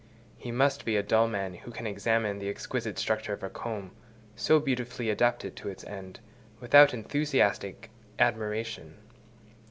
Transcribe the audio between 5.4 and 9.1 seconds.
to its end, without enthusiastic admiration.